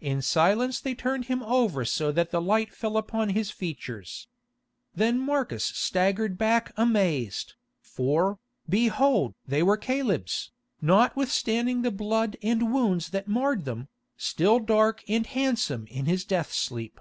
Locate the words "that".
2.12-2.30, 13.10-13.26